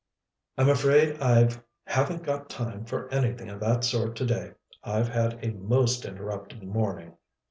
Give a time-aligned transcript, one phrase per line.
[0.57, 1.47] "I'm afraid I
[1.85, 4.53] haven't got time for anything of that sort today.
[4.83, 7.17] I've had a most interrupted morning.